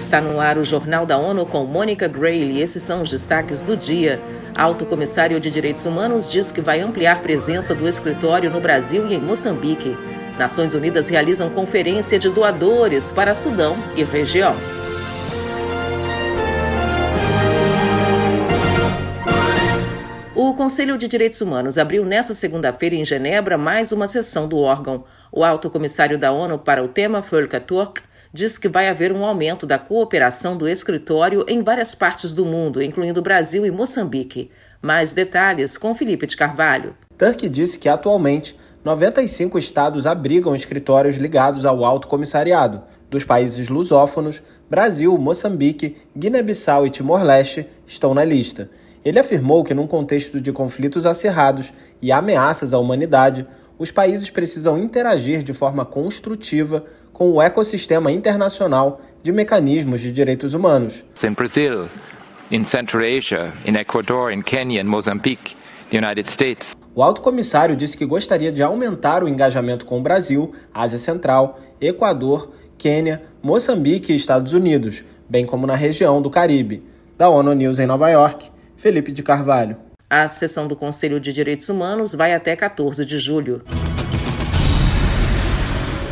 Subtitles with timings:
[0.00, 3.76] Está no ar o Jornal da ONU com Mônica Grayle esses são os destaques do
[3.76, 4.18] dia.
[4.56, 9.14] Alto Comissário de Direitos Humanos diz que vai ampliar presença do escritório no Brasil e
[9.14, 9.94] em Moçambique.
[10.38, 14.56] Nações Unidas realizam conferência de doadores para Sudão e região.
[20.34, 25.04] O Conselho de Direitos Humanos abriu nesta segunda-feira em Genebra mais uma sessão do órgão.
[25.30, 28.00] O alto comissário da ONU para o tema, Volker Turk,
[28.32, 32.82] diz que vai haver um aumento da cooperação do escritório em várias partes do mundo,
[32.82, 34.50] incluindo Brasil e Moçambique.
[34.80, 36.94] Mais detalhes com Felipe de Carvalho.
[37.18, 42.82] Turk disse que atualmente 95 estados abrigam escritórios ligados ao Alto Comissariado.
[43.10, 48.70] Dos países lusófonos, Brasil, Moçambique, Guiné-Bissau e Timor-Leste estão na lista.
[49.04, 53.46] Ele afirmou que, num contexto de conflitos acirrados e ameaças à humanidade,
[53.80, 56.84] os países precisam interagir de forma construtiva
[57.14, 61.02] com o ecossistema internacional de mecanismos de direitos humanos.
[61.24, 61.88] In Brazil,
[62.50, 65.56] in Central Asia, in Ecuador, in Kenya, in Mozambique,
[65.88, 66.76] the United States.
[66.94, 71.58] O alto comissário disse que gostaria de aumentar o engajamento com o Brasil, Ásia Central,
[71.80, 76.82] Equador, Quênia, Moçambique e Estados Unidos, bem como na região do Caribe.
[77.16, 79.89] Da ONU News em Nova York, Felipe de Carvalho.
[80.12, 83.62] A sessão do Conselho de Direitos Humanos vai até 14 de julho.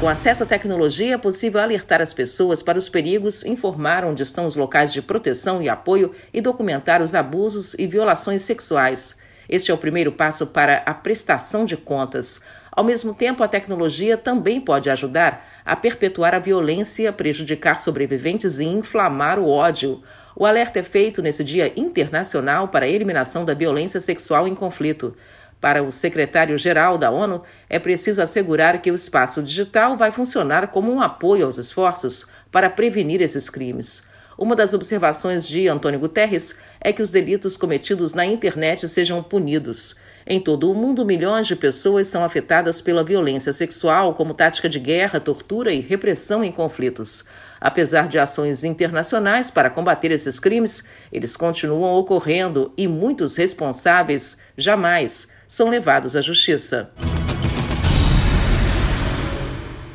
[0.00, 4.46] Com acesso à tecnologia, é possível alertar as pessoas para os perigos, informar onde estão
[4.46, 9.18] os locais de proteção e apoio e documentar os abusos e violações sexuais.
[9.46, 12.40] Este é o primeiro passo para a prestação de contas.
[12.70, 18.64] Ao mesmo tempo, a tecnologia também pode ajudar a perpetuar a violência, prejudicar sobreviventes e
[18.64, 20.02] inflamar o ódio.
[20.34, 25.14] O alerta é feito nesse Dia Internacional para a Eliminação da Violência Sexual em Conflito.
[25.60, 30.90] Para o secretário-geral da ONU, é preciso assegurar que o espaço digital vai funcionar como
[30.90, 34.04] um apoio aos esforços para prevenir esses crimes.
[34.36, 39.94] Uma das observações de Antônio Guterres é que os delitos cometidos na internet sejam punidos.
[40.26, 44.78] Em todo o mundo, milhões de pessoas são afetadas pela violência sexual como tática de
[44.78, 47.24] guerra, tortura e repressão em conflitos.
[47.60, 55.28] Apesar de ações internacionais para combater esses crimes, eles continuam ocorrendo e muitos responsáveis jamais
[55.48, 56.90] são levados à justiça.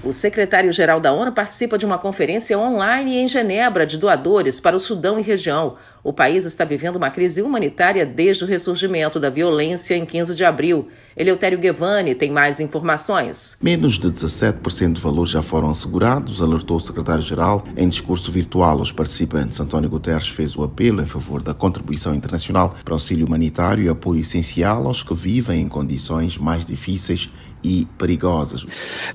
[0.08, 4.80] O secretário-geral da ONU participa de uma conferência online em Genebra de doadores para o
[4.80, 5.76] Sudão e região.
[6.08, 10.46] O país está vivendo uma crise humanitária desde o ressurgimento da violência em 15 de
[10.46, 10.88] abril.
[11.18, 13.58] Eleutério Guevani tem mais informações.
[13.62, 17.68] Menos de 17% do valor já foram assegurados, alertou o secretário-geral.
[17.76, 22.74] Em discurso virtual aos participantes, António Guterres fez o apelo em favor da contribuição internacional
[22.86, 27.30] para auxílio humanitário e apoio essencial aos que vivem em condições mais difíceis
[27.64, 28.66] e perigosas.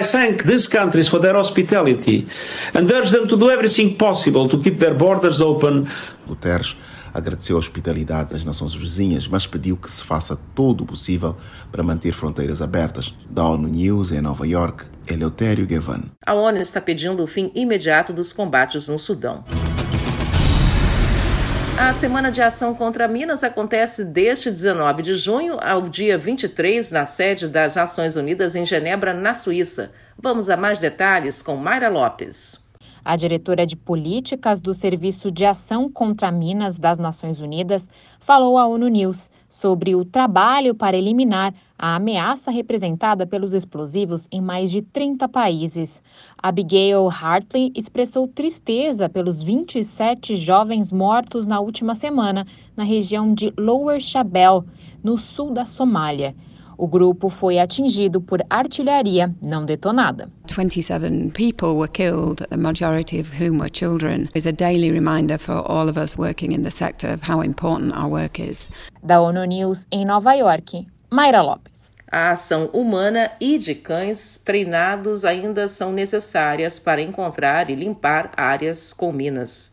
[0.00, 2.26] I thank these countries for their hospitality
[2.74, 5.86] and urge them to do everything possible to keep their borders open.
[6.26, 6.76] Guterres
[7.12, 11.36] agradeceu a hospitalidade das nações vizinhas, mas pediu que se faça todo o possível
[11.70, 13.14] para manter fronteiras abertas.
[13.28, 16.02] Da ONU News em Nova York, Eleutério Gavan.
[16.24, 19.44] A ONU está pedindo o fim imediato dos combates no Sudão.
[21.78, 27.04] A Semana de Ação contra Minas acontece deste 19 de junho ao dia 23 na
[27.04, 29.90] sede das Nações Unidas em Genebra, na Suíça.
[30.16, 32.61] Vamos a mais detalhes com Mayra Lopes.
[33.04, 37.88] A diretora de políticas do Serviço de Ação contra Minas das Nações Unidas
[38.20, 44.40] falou à ONU News sobre o trabalho para eliminar a ameaça representada pelos explosivos em
[44.40, 46.00] mais de 30 países.
[46.40, 52.46] Abigail Hartley expressou tristeza pelos 27 jovens mortos na última semana
[52.76, 54.62] na região de Lower Shabelle,
[55.02, 56.36] no sul da Somália.
[56.78, 60.30] O grupo foi atingido por artilharia não detonada.
[60.52, 64.28] 27 people were killed, the majority of whom were children.
[64.34, 67.94] Is a daily reminder for all of us working in the sector of how important
[67.94, 68.70] our work is.
[69.02, 71.90] Da ONU News em Nova York, Mayra Lopes.
[72.10, 78.92] A ação humana e de cães treinados ainda são necessárias para encontrar e limpar áreas
[78.92, 79.72] com minas.